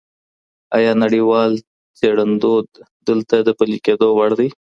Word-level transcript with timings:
ایا 0.77 0.91
نړیوال 1.03 1.51
څېړندود 1.99 2.67
دلته 3.07 3.35
د 3.47 3.49
پلي 3.57 3.77
کيدو 3.85 4.07
وړ 4.17 4.31
دئ؟ 4.39 4.49